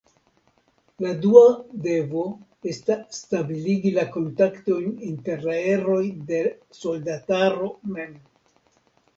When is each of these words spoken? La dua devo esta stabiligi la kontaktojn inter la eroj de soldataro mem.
La 1.05 1.09
dua 1.25 1.43
devo 1.87 2.23
esta 2.71 2.97
stabiligi 3.17 3.91
la 3.99 4.07
kontaktojn 4.15 4.97
inter 5.11 5.47
la 5.51 5.61
eroj 5.75 6.03
de 6.33 6.43
soldataro 6.83 7.71
mem. 7.95 8.19